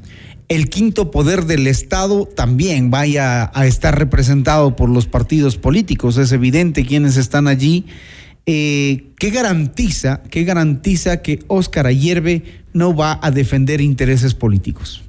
el 0.49 0.69
quinto 0.69 1.11
poder 1.11 1.47
del 1.47 1.67
Estado 1.67 2.27
también 2.27 2.91
vaya 2.91 3.51
a 3.55 3.67
estar 3.67 3.99
representado 3.99 4.77
por 4.77 4.89
los 4.89 5.07
partidos 5.07 5.57
políticos. 5.57 6.17
Es 6.17 6.33
evidente 6.33 6.85
quienes 6.85 7.17
están 7.17 7.49
allí 7.49 7.87
eh, 8.47 9.13
¿qué 9.19 9.31
garantiza, 9.31 10.23
qué 10.31 10.45
garantiza 10.45 11.23
que 11.23 11.39
Óscar 11.47 11.87
Ayerbe 11.87 12.43
no 12.75 12.95
va 12.95 13.19
a 13.23 13.31
defender 13.31 13.81
intereses 13.81 14.35
políticos? 14.35 15.03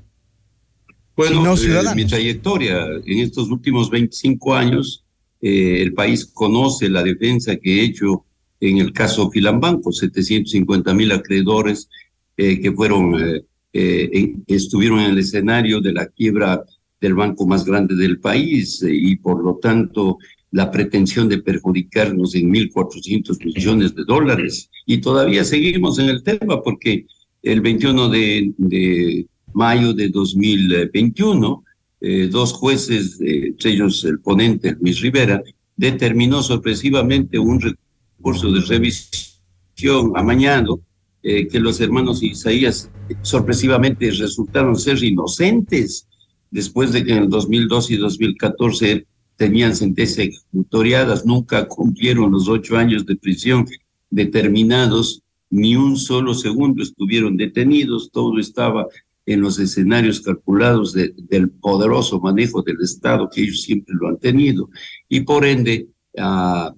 Bueno, 1.17 1.55
eh, 1.55 1.95
mi 1.95 2.05
trayectoria 2.05 2.85
en 3.05 3.19
estos 3.19 3.49
últimos 3.49 3.89
25 3.89 4.53
años, 4.53 5.04
eh, 5.45 5.81
el 5.81 5.93
país 5.93 6.25
conoce 6.25 6.89
la 6.89 7.03
defensa 7.03 7.55
que 7.55 7.79
he 7.79 7.85
hecho 7.85 8.25
en 8.59 8.77
el 8.79 8.93
caso 8.93 9.29
Filambanco, 9.29 9.91
750 9.91 10.93
mil 10.93 11.11
acreedores 11.11 11.89
que 12.37 12.71
fueron, 12.75 13.43
estuvieron 13.71 14.99
en 14.99 15.11
el 15.11 15.19
escenario 15.19 15.79
de 15.79 15.93
la 15.93 16.07
quiebra 16.07 16.63
del 16.99 17.13
banco 17.13 17.45
más 17.45 17.63
grande 17.65 17.95
del 17.95 18.19
país 18.19 18.83
y 18.87 19.15
por 19.17 19.43
lo 19.43 19.55
tanto 19.57 20.17
la 20.55 20.71
pretensión 20.71 21.27
de 21.27 21.41
perjudicarnos 21.41 22.33
en 22.33 22.49
1.400 22.49 23.43
millones 23.43 23.93
de 23.93 24.05
dólares. 24.05 24.69
Y 24.85 24.99
todavía 24.99 25.43
seguimos 25.43 25.99
en 25.99 26.07
el 26.07 26.23
tema 26.23 26.61
porque 26.63 27.05
el 27.43 27.59
21 27.59 28.09
de, 28.09 29.27
mayo 29.53 29.93
de 29.93 30.07
2021, 30.07 31.63
eh, 32.07 32.27
dos 32.27 32.53
jueces, 32.53 33.19
entre 33.19 33.71
ellos 33.71 34.03
el 34.05 34.19
ponente 34.19 34.77
Luis 34.79 35.01
Rivera, 35.01 35.41
determinó 35.75 36.43
sorpresivamente 36.43 37.39
un 37.39 37.59
recurso 37.59 38.51
de 38.51 38.61
revisión 38.61 40.11
amañado 40.15 40.81
eh, 41.23 41.47
que 41.47 41.59
los 41.59 41.81
hermanos 41.81 42.21
Isaías 42.21 42.91
sorpresivamente 43.23 44.11
resultaron 44.11 44.75
ser 44.75 45.03
inocentes 45.03 46.07
después 46.51 46.93
de 46.93 47.03
que 47.03 47.13
en 47.13 47.23
el 47.23 47.29
2012 47.29 47.95
y 47.95 47.97
2014 47.97 49.07
tenían 49.35 49.75
sentencias 49.75 50.27
ejecutoriadas, 50.27 51.25
nunca 51.25 51.67
cumplieron 51.67 52.31
los 52.31 52.47
ocho 52.47 52.77
años 52.77 53.03
de 53.07 53.15
prisión 53.15 53.65
determinados, 54.11 55.23
ni 55.49 55.75
un 55.75 55.97
solo 55.97 56.35
segundo 56.35 56.83
estuvieron 56.83 57.35
detenidos, 57.35 58.11
todo 58.11 58.37
estaba 58.37 58.85
en 59.25 59.41
los 59.41 59.59
escenarios 59.59 60.21
calculados 60.21 60.93
del 60.93 61.49
poderoso 61.49 62.19
manejo 62.19 62.61
del 62.61 62.81
Estado 62.81 63.29
que 63.29 63.41
ellos 63.41 63.61
siempre 63.63 63.95
lo 63.99 64.07
han 64.07 64.19
tenido. 64.19 64.69
Y 65.09 65.21
por 65.21 65.45
ende, 65.45 65.87
ah, 66.17 66.73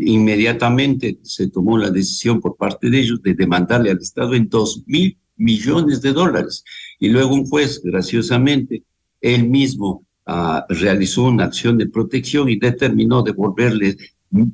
inmediatamente 0.00 1.18
se 1.22 1.48
tomó 1.48 1.78
la 1.78 1.90
decisión 1.90 2.40
por 2.40 2.56
parte 2.56 2.90
de 2.90 3.00
ellos 3.00 3.22
de 3.22 3.34
demandarle 3.34 3.90
al 3.90 3.98
Estado 3.98 4.34
en 4.34 4.48
dos 4.48 4.82
mil 4.86 5.16
millones 5.36 6.02
de 6.02 6.12
dólares. 6.12 6.64
Y 6.98 7.08
luego 7.08 7.34
un 7.34 7.46
juez, 7.46 7.80
graciosamente, 7.82 8.82
él 9.20 9.48
mismo 9.48 10.04
realizó 10.68 11.24
una 11.24 11.44
acción 11.44 11.78
de 11.78 11.86
protección 11.86 12.50
y 12.50 12.58
determinó 12.58 13.22
devolverle 13.22 13.96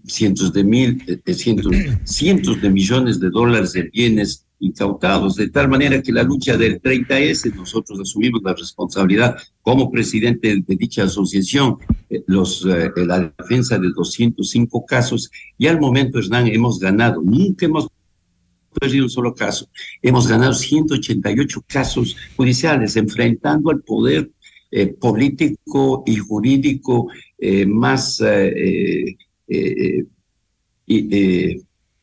cientos 0.07 0.53
de 0.53 0.63
mil, 0.63 1.21
de 1.25 1.35
cientos, 1.35 1.75
cientos 2.05 2.63
de 2.63 2.71
millones 2.71 3.19
de 3.19 3.31
dólares 3.31 3.73
de 3.73 3.83
bienes 3.93 4.47
incautados, 4.61 5.37
de 5.37 5.49
tal 5.49 5.69
manera 5.69 6.03
que 6.03 6.13
la 6.13 6.23
lucha 6.23 6.57
del 6.57 6.81
30S, 6.81 7.55
nosotros 7.55 8.01
asumimos 8.01 8.43
la 8.43 8.55
responsabilidad 8.55 9.37
como 9.63 9.91
presidente 9.91 10.63
de 10.67 10.77
dicha 10.77 11.05
asociación, 11.05 11.77
eh, 12.09 12.23
los, 12.27 12.65
eh, 12.65 12.91
la 12.97 13.33
defensa 13.39 13.79
de 13.79 13.89
205 13.95 14.85
casos, 14.87 15.31
y 15.59 15.67
al 15.67 15.81
momento, 15.81 16.19
Hernán, 16.19 16.47
hemos 16.49 16.79
ganado, 16.79 17.21
nunca 17.23 17.67
hemos 17.67 17.89
perdido 18.81 19.05
un 19.05 19.11
solo 19.11 19.35
caso, 19.35 19.69
hemos 20.03 20.27
ganado 20.27 20.55
188 20.55 21.65
casos 21.67 22.17
judiciales, 22.37 22.97
enfrentando 22.97 23.71
al 23.71 23.81
poder 23.81 24.31
eh, 24.77 24.89
político 24.89 26.03
y 26.05 26.17
jurídico 26.17 27.07
eh, 27.39 27.65
más, 27.65 28.21
eh, 28.21 29.17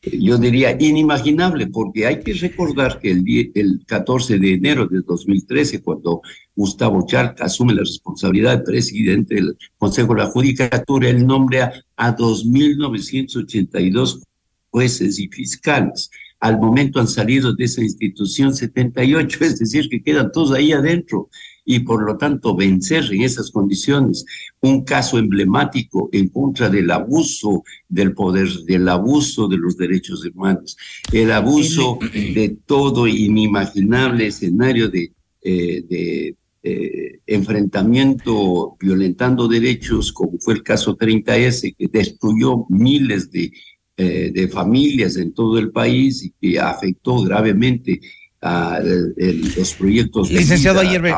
yo 0.02 0.36
diría, 0.36 0.76
inimaginable, 0.78 1.68
porque 1.68 2.06
hay 2.06 2.20
que 2.20 2.34
recordar 2.34 2.98
que 2.98 3.12
el, 3.12 3.52
el 3.54 3.84
14 3.86 4.38
de 4.38 4.54
enero 4.54 4.86
de 4.86 5.00
2013, 5.00 5.80
cuando 5.80 6.22
Gustavo 6.56 7.06
Charca 7.06 7.44
asume 7.44 7.74
la 7.74 7.82
responsabilidad 7.82 8.58
de 8.58 8.64
presidente 8.64 9.36
del 9.36 9.56
Consejo 9.78 10.14
de 10.14 10.22
la 10.22 10.30
Judicatura, 10.30 11.08
él 11.08 11.24
nombra 11.24 11.72
a 11.96 12.16
2.982 12.16 14.22
jueces 14.70 15.20
y 15.20 15.28
fiscales. 15.28 16.10
Al 16.40 16.58
momento 16.58 16.98
han 16.98 17.06
salido 17.06 17.54
de 17.54 17.64
esa 17.64 17.82
institución 17.82 18.52
78, 18.52 19.44
es 19.44 19.60
decir, 19.60 19.88
que 19.88 20.02
quedan 20.02 20.32
todos 20.32 20.50
ahí 20.50 20.72
adentro 20.72 21.28
y 21.64 21.80
por 21.80 22.02
lo 22.02 22.16
tanto 22.16 22.56
vencer 22.56 23.04
en 23.12 23.22
esas 23.22 23.50
condiciones 23.50 24.24
un 24.60 24.84
caso 24.84 25.18
emblemático 25.18 26.08
en 26.12 26.28
contra 26.28 26.68
del 26.68 26.90
abuso 26.90 27.62
del 27.88 28.14
poder, 28.14 28.48
del 28.66 28.88
abuso 28.88 29.48
de 29.48 29.58
los 29.58 29.76
derechos 29.76 30.24
humanos, 30.24 30.76
el 31.12 31.30
abuso 31.32 31.98
de 32.12 32.56
todo 32.66 33.06
inimaginable 33.06 34.26
escenario 34.26 34.88
de, 34.88 35.12
eh, 35.42 35.84
de 35.88 36.36
eh, 36.64 37.18
enfrentamiento 37.26 38.76
violentando 38.78 39.48
derechos, 39.48 40.12
como 40.12 40.38
fue 40.38 40.54
el 40.54 40.62
caso 40.62 40.96
30S, 40.96 41.74
que 41.76 41.88
destruyó 41.88 42.66
miles 42.68 43.30
de, 43.32 43.52
eh, 43.96 44.30
de 44.32 44.48
familias 44.48 45.16
en 45.16 45.34
todo 45.34 45.58
el 45.58 45.70
país 45.70 46.24
y 46.24 46.30
que 46.40 46.58
afectó 46.60 47.20
gravemente 47.22 48.00
a 48.42 48.80
los 48.82 49.72
proyectos 49.74 50.30
Licenciado 50.30 50.80
Ayerbe, 50.80 51.14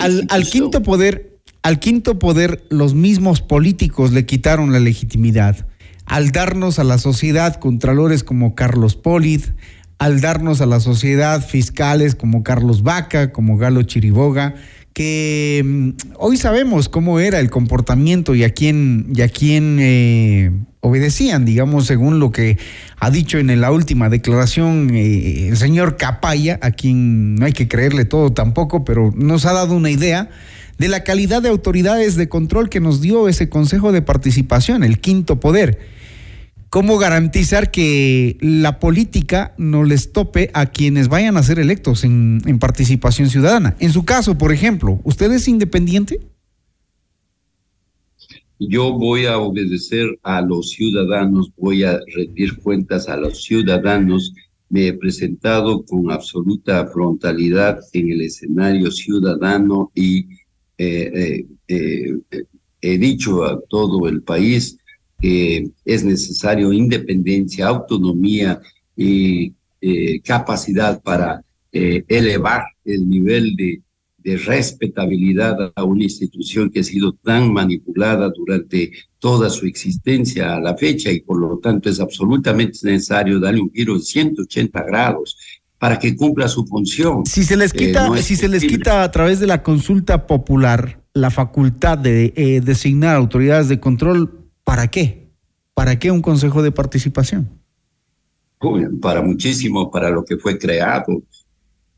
al, 0.00 0.26
al 0.28 0.44
quinto 0.44 0.82
poder, 0.82 1.38
al 1.62 1.80
quinto 1.80 2.18
poder, 2.18 2.64
los 2.68 2.94
mismos 2.94 3.40
políticos 3.40 4.12
le 4.12 4.26
quitaron 4.26 4.72
la 4.72 4.78
legitimidad. 4.78 5.66
Al 6.04 6.30
darnos 6.30 6.78
a 6.78 6.84
la 6.84 6.98
sociedad 6.98 7.56
contralores 7.56 8.22
como 8.22 8.54
Carlos 8.54 8.96
Polid, 8.96 9.42
al 9.98 10.20
darnos 10.20 10.60
a 10.60 10.66
la 10.66 10.80
sociedad 10.80 11.46
fiscales 11.46 12.14
como 12.14 12.42
Carlos 12.42 12.82
Vaca, 12.82 13.32
como 13.32 13.56
Galo 13.56 13.82
Chiriboga, 13.82 14.54
que 14.92 15.62
mm, 15.64 15.90
hoy 16.18 16.36
sabemos 16.36 16.88
cómo 16.88 17.18
era 17.18 17.40
el 17.40 17.50
comportamiento 17.50 18.34
y 18.34 18.44
a 18.44 18.50
quién, 18.50 19.12
y 19.14 19.22
a 19.22 19.28
quién 19.28 19.78
eh, 19.80 20.50
obedecían, 20.80 21.44
digamos, 21.44 21.86
según 21.86 22.20
lo 22.20 22.30
que 22.30 22.58
ha 22.98 23.10
dicho 23.10 23.38
en 23.38 23.60
la 23.60 23.70
última 23.70 24.08
declaración 24.08 24.90
eh, 24.92 25.48
el 25.48 25.56
señor 25.56 25.96
Capaya, 25.96 26.58
a 26.62 26.70
quien 26.70 27.34
no 27.34 27.46
hay 27.46 27.52
que 27.52 27.68
creerle 27.68 28.04
todo 28.04 28.32
tampoco, 28.32 28.84
pero 28.84 29.12
nos 29.16 29.44
ha 29.46 29.52
dado 29.52 29.74
una 29.74 29.90
idea 29.90 30.30
de 30.78 30.88
la 30.88 31.02
calidad 31.02 31.42
de 31.42 31.48
autoridades 31.48 32.16
de 32.16 32.28
control 32.28 32.68
que 32.68 32.80
nos 32.80 33.00
dio 33.00 33.28
ese 33.28 33.48
Consejo 33.48 33.92
de 33.92 34.02
Participación, 34.02 34.84
el 34.84 35.00
quinto 35.00 35.40
poder 35.40 35.78
cómo 36.70 36.98
garantizar 36.98 37.70
que 37.70 38.36
la 38.40 38.78
política 38.78 39.54
no 39.56 39.84
les 39.84 40.12
tope 40.12 40.50
a 40.54 40.66
quienes 40.66 41.08
vayan 41.08 41.36
a 41.36 41.42
ser 41.42 41.58
electos 41.58 42.04
en, 42.04 42.40
participación 42.60 43.30
ciudadana. 43.30 43.76
En 43.78 43.92
su 43.92 44.04
caso, 44.04 44.36
por 44.36 44.52
ejemplo, 44.52 45.00
¿usted 45.04 45.32
es 45.32 45.48
independiente? 45.48 46.20
Yo 48.58 48.92
voy 48.92 49.26
a 49.26 49.38
obedecer 49.38 50.18
a 50.22 50.40
los 50.40 50.70
ciudadanos, 50.70 51.52
voy 51.56 51.84
a 51.84 52.00
rendir 52.12 52.58
cuentas 52.58 53.08
a 53.08 53.16
los 53.16 53.44
ciudadanos. 53.44 54.34
Me 54.68 54.88
he 54.88 54.92
presentado 54.94 55.84
con 55.84 56.10
absoluta 56.10 56.86
frontalidad 56.88 57.78
en 57.92 58.10
el 58.10 58.22
escenario 58.22 58.90
ciudadano 58.90 59.92
y 59.94 60.26
eh, 60.76 61.46
eh, 61.46 61.46
eh, 61.68 62.44
he 62.80 62.98
dicho 62.98 63.44
a 63.44 63.60
todo 63.68 64.08
el 64.08 64.22
país 64.22 64.76
que 65.20 65.70
es 65.84 66.04
necesario 66.04 66.72
independencia, 66.72 67.68
autonomía 67.68 68.60
y 68.96 69.52
capacidad 70.24 71.00
para 71.02 71.42
elevar 71.72 72.64
el 72.84 73.08
nivel 73.08 73.54
de, 73.56 73.80
de 74.30 74.36
respetabilidad 74.36 75.72
a 75.74 75.84
una 75.84 76.04
institución 76.04 76.70
que 76.70 76.80
ha 76.80 76.84
sido 76.84 77.12
tan 77.12 77.52
manipulada 77.52 78.30
durante 78.30 78.92
toda 79.18 79.50
su 79.50 79.66
existencia 79.66 80.54
a 80.54 80.60
la 80.60 80.76
fecha 80.76 81.10
y 81.10 81.20
por 81.20 81.38
lo 81.38 81.58
tanto 81.58 81.88
es 81.88 82.00
absolutamente 82.00 82.78
necesario 82.82 83.40
darle 83.40 83.60
un 83.60 83.72
giro 83.72 83.94
de 83.94 84.00
180 84.00 84.82
grados 84.84 85.36
para 85.78 85.98
que 85.98 86.16
cumpla 86.16 86.48
su 86.48 86.66
función. 86.66 87.24
Si 87.24 87.44
se 87.44 87.56
les 87.56 87.72
quita, 87.72 88.16
si 88.18 88.36
se 88.36 88.48
les 88.48 88.64
quita 88.64 89.02
a 89.02 89.10
través 89.10 89.38
de 89.40 89.46
la 89.46 89.62
consulta 89.62 90.26
popular 90.26 91.02
la 91.14 91.30
facultad 91.30 91.98
de 91.98 92.32
eh, 92.36 92.60
designar 92.60 93.16
autoridades 93.16 93.68
de 93.68 93.80
control, 93.80 94.38
¿Para 94.68 94.86
qué? 94.88 95.32
¿Para 95.72 95.98
qué 95.98 96.10
un 96.10 96.20
consejo 96.20 96.60
de 96.62 96.70
participación? 96.70 97.48
Para 99.00 99.22
muchísimo, 99.22 99.90
para 99.90 100.10
lo 100.10 100.26
que 100.26 100.36
fue 100.36 100.58
creado. 100.58 101.22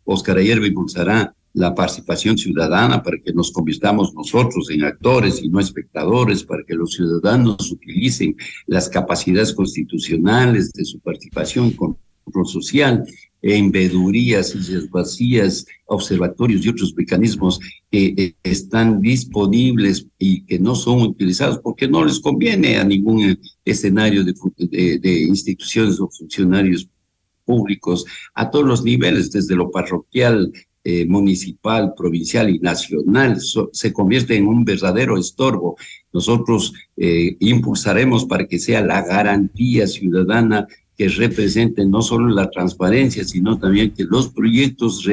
Oscar 0.04 0.38
Ayer 0.38 0.64
impulsará 0.64 1.34
la 1.52 1.75
participación 1.75 2.38
ciudadana 2.38 3.02
para 3.02 3.19
que 3.19 3.33
nos 3.33 3.50
convirtamos 3.50 4.14
nosotros 4.14 4.71
en 4.71 4.85
actores 4.85 5.42
y 5.42 5.49
no 5.49 5.61
espectadores, 5.61 6.45
para 6.45 6.64
que 6.64 6.75
los 6.75 6.92
ciudadanos 6.92 7.71
utilicen 7.73 8.37
las 8.66 8.88
capacidades 8.88 9.52
constitucionales 9.52 10.73
de 10.73 10.85
su 10.85 11.00
participación 11.00 11.73
con 11.73 11.97
control 12.25 12.47
social 12.47 13.04
en 13.42 13.71
vedurías, 13.71 14.50
sillas 14.50 14.90
vacías, 14.90 15.66
observatorios 15.87 16.64
y 16.64 16.69
otros 16.69 16.95
mecanismos 16.95 17.59
que 17.90 18.14
eh, 18.16 18.35
están 18.42 19.00
disponibles 19.00 20.07
y 20.19 20.42
que 20.42 20.59
no 20.59 20.75
son 20.75 21.00
utilizados 21.02 21.58
porque 21.58 21.89
no 21.89 22.04
les 22.04 22.21
conviene 22.21 22.76
a 22.76 22.84
ningún 22.84 23.39
escenario 23.65 24.25
de, 24.25 25.21
instituciones 25.23 25.99
o 26.00 26.08
funcionarios 26.08 26.89
públicos 27.45 28.04
a 28.34 28.50
todos 28.50 28.67
los 28.67 28.84
niveles, 28.84 29.32
desde 29.32 29.56
lo 29.56 29.71
parroquial, 29.71 30.52
eh, 30.84 31.06
municipal, 31.06 31.93
provincial 31.97 32.50
y 32.50 32.58
nacional, 32.58 33.38
se 33.73 33.93
convierte 33.93 34.36
en 34.36 34.47
un 34.47 34.64
verdadero 34.64 35.19
estorbo. 35.19 35.76
Nosotros 36.12 36.73
impulsaremos 36.97 38.25
para 38.26 38.47
que 38.47 38.58
sea 38.58 38.82
la 38.82 39.02
garantía 39.02 39.86
ciudadana 39.86 40.66
que 41.00 41.08
representen 41.08 41.90
no 41.90 42.02
solo 42.02 42.28
la 42.28 42.50
transparencia, 42.50 43.25
sino 43.25 43.58
también 43.58 43.93
que 43.93 44.04
los 44.04 44.28
proyectos 44.28 45.08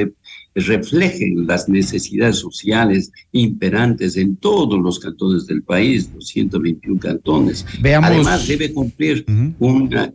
reflejen 0.54 1.46
las 1.46 1.66
necesidades 1.66 2.36
sociales 2.36 3.10
imperantes 3.32 4.18
en 4.18 4.36
todos 4.36 4.78
los 4.78 4.98
cantones 4.98 5.46
del 5.46 5.62
país, 5.62 6.10
los 6.14 6.26
121 6.28 7.00
cantones. 7.00 7.64
Además, 7.82 8.46
debe 8.46 8.72
cumplir 8.74 9.24
una, 9.58 10.12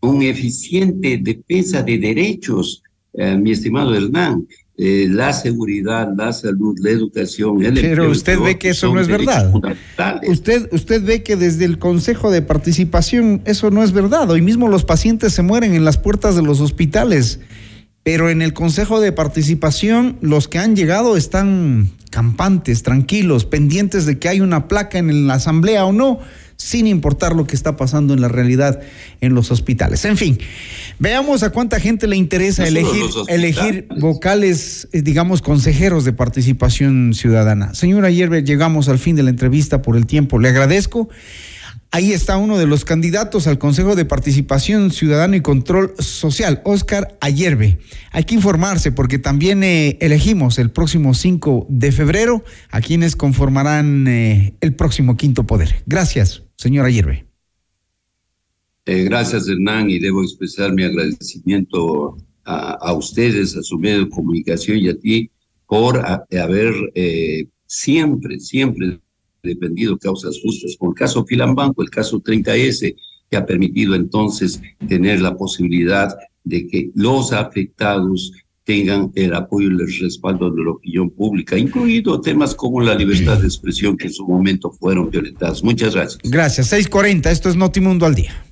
un 0.00 0.22
eficiente 0.22 1.18
defensa 1.18 1.82
de 1.82 1.98
derechos, 1.98 2.82
eh, 3.12 3.36
mi 3.36 3.50
estimado 3.50 3.94
Hernán. 3.94 4.46
Eh, 4.78 5.06
la 5.10 5.34
seguridad, 5.34 6.08
la 6.16 6.32
salud, 6.32 6.78
la 6.80 6.90
educación, 6.90 7.62
el 7.62 7.74
Pero 7.74 8.10
usted 8.10 8.40
ve 8.40 8.56
que 8.58 8.70
eso 8.70 8.92
no 8.92 9.00
es 9.00 9.06
verdad. 9.06 9.52
Usted, 10.26 10.68
usted 10.72 11.04
ve 11.04 11.22
que 11.22 11.36
desde 11.36 11.66
el 11.66 11.78
Consejo 11.78 12.30
de 12.30 12.40
Participación 12.40 13.42
eso 13.44 13.70
no 13.70 13.82
es 13.82 13.92
verdad. 13.92 14.30
Hoy 14.30 14.40
mismo 14.40 14.68
los 14.68 14.84
pacientes 14.84 15.34
se 15.34 15.42
mueren 15.42 15.74
en 15.74 15.84
las 15.84 15.98
puertas 15.98 16.36
de 16.36 16.42
los 16.42 16.60
hospitales. 16.60 17.40
Pero 18.02 18.30
en 18.30 18.42
el 18.42 18.54
Consejo 18.54 18.98
de 18.98 19.12
Participación 19.12 20.16
los 20.22 20.48
que 20.48 20.58
han 20.58 20.74
llegado 20.74 21.16
están 21.16 21.90
campantes, 22.10 22.82
tranquilos, 22.82 23.44
pendientes 23.44 24.06
de 24.06 24.18
que 24.18 24.28
hay 24.28 24.40
una 24.40 24.68
placa 24.68 24.98
en 24.98 25.26
la 25.26 25.34
asamblea 25.34 25.84
o 25.84 25.92
no 25.92 26.18
sin 26.62 26.86
importar 26.86 27.34
lo 27.34 27.46
que 27.46 27.56
está 27.56 27.76
pasando 27.76 28.14
en 28.14 28.20
la 28.20 28.28
realidad 28.28 28.80
en 29.20 29.34
los 29.34 29.50
hospitales. 29.50 30.04
En 30.04 30.16
fin, 30.16 30.38
veamos 30.98 31.42
a 31.42 31.50
cuánta 31.50 31.80
gente 31.80 32.06
le 32.06 32.16
interesa 32.16 32.66
elegir, 32.66 33.04
elegir 33.26 33.88
vocales, 33.98 34.88
eh, 34.92 35.02
digamos, 35.02 35.42
consejeros 35.42 36.04
de 36.04 36.12
participación 36.12 37.14
ciudadana. 37.14 37.74
Señora 37.74 38.10
Hierbe, 38.10 38.44
llegamos 38.44 38.88
al 38.88 38.98
fin 38.98 39.16
de 39.16 39.24
la 39.24 39.30
entrevista 39.30 39.82
por 39.82 39.96
el 39.96 40.06
tiempo. 40.06 40.38
Le 40.38 40.48
agradezco. 40.48 41.08
Ahí 41.94 42.12
está 42.12 42.38
uno 42.38 42.56
de 42.56 42.66
los 42.66 42.86
candidatos 42.86 43.46
al 43.46 43.58
Consejo 43.58 43.94
de 43.94 44.06
Participación 44.06 44.90
Ciudadana 44.90 45.36
y 45.36 45.42
Control 45.42 45.92
Social, 45.98 46.62
Oscar 46.64 47.18
Ayerbe. 47.20 47.80
Hay 48.12 48.24
que 48.24 48.34
informarse 48.34 48.92
porque 48.92 49.18
también 49.18 49.62
eh, 49.62 49.98
elegimos 50.00 50.58
el 50.58 50.70
próximo 50.70 51.12
5 51.12 51.66
de 51.68 51.92
febrero 51.92 52.44
a 52.70 52.80
quienes 52.80 53.14
conformarán 53.14 54.08
eh, 54.08 54.54
el 54.62 54.74
próximo 54.74 55.18
quinto 55.18 55.44
poder. 55.44 55.82
Gracias, 55.84 56.41
señor 56.62 56.86
Ayerbe. 56.86 57.26
Eh, 58.84 59.04
gracias, 59.04 59.48
Hernán, 59.48 59.90
y 59.90 59.98
debo 59.98 60.22
expresar 60.22 60.72
mi 60.72 60.84
agradecimiento 60.84 62.16
a, 62.44 62.92
ustedes, 62.92 63.56
a 63.56 63.62
su 63.62 63.78
medio 63.78 64.04
de 64.04 64.10
comunicación 64.10 64.78
y 64.78 64.88
a 64.88 64.98
ti 64.98 65.30
por 65.66 66.02
haber 66.04 66.74
siempre, 67.66 68.40
siempre 68.40 69.00
dependido 69.42 69.98
causas 69.98 70.38
justas, 70.42 70.76
con 70.78 70.90
el 70.90 70.94
caso 70.94 71.24
Filambanco, 71.24 71.82
el 71.82 71.90
caso 71.90 72.22
30S, 72.22 72.94
que 73.30 73.36
ha 73.36 73.46
permitido 73.46 73.94
entonces 73.94 74.60
tener 74.86 75.20
la 75.20 75.36
posibilidad 75.36 76.14
de 76.44 76.66
que 76.66 76.90
los 76.94 77.32
afectados 77.32 78.32
tengan 78.64 79.10
el 79.14 79.34
apoyo 79.34 79.68
y 79.68 79.72
el 79.72 80.00
respaldo 80.00 80.50
de 80.50 80.62
la 80.62 80.70
opinión 80.70 81.10
pública, 81.10 81.58
incluido 81.58 82.20
temas 82.20 82.54
como 82.54 82.80
la 82.80 82.94
libertad 82.94 83.38
de 83.38 83.46
expresión 83.46 83.96
que 83.96 84.06
en 84.06 84.12
su 84.12 84.26
momento 84.26 84.70
fueron 84.70 85.10
violentados. 85.10 85.64
Muchas 85.64 85.94
gracias. 85.94 86.20
Gracias. 86.24 86.68
640, 86.68 87.30
esto 87.30 87.48
es 87.48 87.56
Notimundo 87.56 88.06
al 88.06 88.14
día. 88.14 88.51